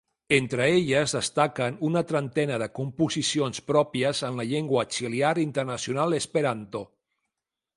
Entre 0.35 0.67
elles 0.93 1.11
destaquen 1.17 1.75
una 1.89 2.01
trentena 2.11 2.57
de 2.63 2.67
composicions 2.79 3.61
pròpies 3.73 4.23
en 4.31 4.41
la 4.41 4.47
llengua 4.53 4.83
auxiliar 4.87 5.33
internacional 5.45 6.21
esperanto. 6.23 6.83